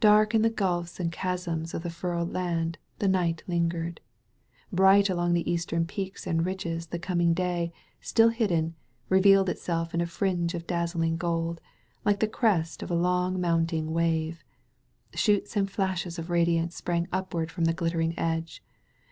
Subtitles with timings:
[0.00, 4.00] Dark in the gulfs and chasms of the furrowed land the night lingered.
[4.72, 8.74] Bright along the eastern peaks and ridges the coming day, still hidden,
[9.08, 11.60] revealed itself in a fringe of dazzling gold,
[12.04, 14.42] like the crest of a long mountiQ: wave.
[15.14, 18.64] Shoots and flashes of radiance sprang upward from the glittering edge.